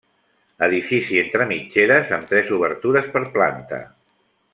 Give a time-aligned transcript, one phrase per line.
[0.67, 3.83] Edifici entre mitgeres amb tres obertures per planta.